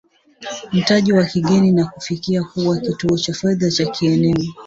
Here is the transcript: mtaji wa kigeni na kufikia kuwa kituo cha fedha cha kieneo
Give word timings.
mtaji 0.73 1.13
wa 1.13 1.25
kigeni 1.25 1.71
na 1.71 1.85
kufikia 1.85 2.43
kuwa 2.43 2.77
kituo 2.79 3.17
cha 3.17 3.33
fedha 3.33 3.71
cha 3.71 3.85
kieneo 3.85 4.45